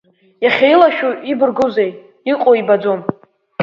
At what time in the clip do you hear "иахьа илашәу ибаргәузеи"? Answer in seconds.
0.43-1.91